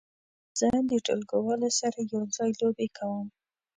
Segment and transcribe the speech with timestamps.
[0.59, 3.27] زه د ټولګیوالو سره یو ځای لوبې کوم.